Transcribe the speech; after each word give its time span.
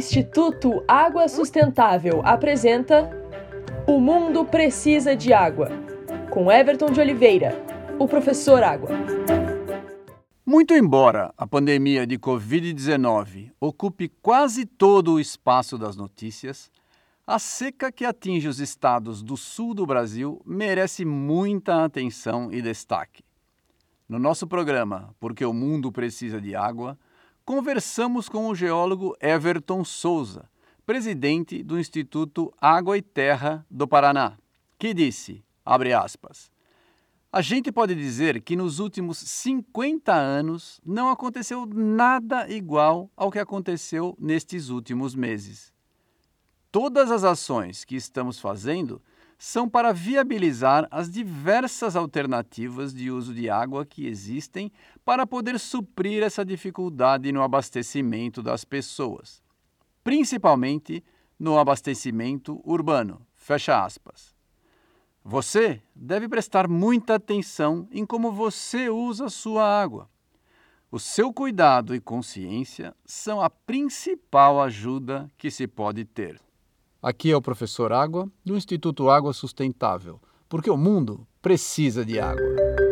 Instituto 0.00 0.82
Água 0.88 1.28
Sustentável 1.28 2.22
apresenta 2.24 3.10
O 3.86 4.00
Mundo 4.00 4.46
Precisa 4.46 5.14
de 5.14 5.30
Água, 5.30 5.68
com 6.30 6.50
Everton 6.50 6.86
de 6.86 6.98
Oliveira, 6.98 7.62
o 7.98 8.08
professor 8.08 8.62
Água. 8.62 8.88
Muito 10.44 10.72
embora 10.72 11.34
a 11.36 11.46
pandemia 11.46 12.06
de 12.06 12.18
Covid-19 12.18 13.52
ocupe 13.60 14.10
quase 14.22 14.64
todo 14.64 15.12
o 15.12 15.20
espaço 15.20 15.76
das 15.76 15.96
notícias, 15.96 16.70
a 17.26 17.38
seca 17.38 17.92
que 17.92 18.06
atinge 18.06 18.48
os 18.48 18.58
estados 18.58 19.22
do 19.22 19.36
sul 19.36 19.74
do 19.74 19.84
Brasil 19.84 20.40
merece 20.46 21.04
muita 21.04 21.84
atenção 21.84 22.50
e 22.50 22.62
destaque. 22.62 23.22
No 24.08 24.18
nosso 24.18 24.46
programa 24.46 25.14
Porque 25.20 25.44
o 25.44 25.52
Mundo 25.52 25.92
Precisa 25.92 26.40
de 26.40 26.56
Água, 26.56 26.98
conversamos 27.50 28.28
com 28.28 28.46
o 28.46 28.54
geólogo 28.54 29.16
Everton 29.20 29.84
Souza, 29.84 30.48
presidente 30.86 31.64
do 31.64 31.80
Instituto 31.80 32.54
Água 32.60 32.96
e 32.96 33.02
Terra 33.02 33.66
do 33.68 33.88
Paraná, 33.88 34.38
que 34.78 34.94
disse, 34.94 35.42
abre 35.64 35.92
aspas, 35.92 36.48
a 37.32 37.42
gente 37.42 37.72
pode 37.72 37.92
dizer 37.96 38.40
que 38.40 38.54
nos 38.54 38.78
últimos 38.78 39.18
50 39.18 40.14
anos 40.14 40.80
não 40.86 41.10
aconteceu 41.10 41.66
nada 41.66 42.48
igual 42.48 43.10
ao 43.16 43.32
que 43.32 43.40
aconteceu 43.40 44.16
nestes 44.16 44.68
últimos 44.68 45.16
meses. 45.16 45.72
Todas 46.70 47.10
as 47.10 47.24
ações 47.24 47.84
que 47.84 47.96
estamos 47.96 48.38
fazendo 48.38 49.02
são 49.42 49.66
para 49.66 49.90
viabilizar 49.90 50.86
as 50.90 51.10
diversas 51.10 51.96
alternativas 51.96 52.92
de 52.92 53.10
uso 53.10 53.32
de 53.32 53.48
água 53.48 53.86
que 53.86 54.06
existem 54.06 54.70
para 55.02 55.26
poder 55.26 55.58
suprir 55.58 56.22
essa 56.22 56.44
dificuldade 56.44 57.32
no 57.32 57.42
abastecimento 57.42 58.42
das 58.42 58.66
pessoas, 58.66 59.42
principalmente 60.04 61.02
no 61.38 61.58
abastecimento 61.58 62.60
urbano. 62.62 63.26
Fecha 63.34 63.82
aspas. 63.82 64.36
Você 65.24 65.82
deve 65.96 66.28
prestar 66.28 66.68
muita 66.68 67.14
atenção 67.14 67.88
em 67.90 68.04
como 68.04 68.30
você 68.30 68.90
usa 68.90 69.30
sua 69.30 69.64
água. 69.64 70.06
O 70.90 70.98
seu 70.98 71.32
cuidado 71.32 71.94
e 71.94 72.00
consciência 72.00 72.94
são 73.06 73.40
a 73.40 73.48
principal 73.48 74.60
ajuda 74.60 75.30
que 75.38 75.50
se 75.50 75.66
pode 75.66 76.04
ter. 76.04 76.38
Aqui 77.02 77.30
é 77.30 77.36
o 77.36 77.40
professor 77.40 77.94
Água, 77.94 78.30
do 78.44 78.58
Instituto 78.58 79.08
Água 79.08 79.32
Sustentável, 79.32 80.20
porque 80.50 80.70
o 80.70 80.76
mundo 80.76 81.26
precisa 81.40 82.04
de 82.04 82.20
água. 82.20 82.89